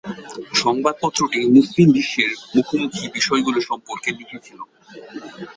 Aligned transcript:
সংবাদপত্রটি 0.61 1.39
মুসলিম 1.55 1.87
বিশ্বের 1.91 2.31
মুখোমুখি 2.53 3.03
বিষয়গুলি 3.15 3.59
সম্পর্কে 3.69 4.09
লিখেছিল। 4.19 4.59